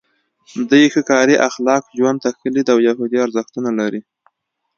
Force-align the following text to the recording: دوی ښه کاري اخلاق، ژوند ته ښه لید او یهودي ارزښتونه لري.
دوی 0.69 0.85
ښه 0.93 1.01
کاري 1.11 1.35
اخلاق، 1.47 1.83
ژوند 1.97 2.17
ته 2.23 2.29
ښه 2.37 2.47
لید 2.55 2.67
او 2.73 2.79
یهودي 2.87 3.17
ارزښتونه 3.25 3.69
لري. 3.79 4.01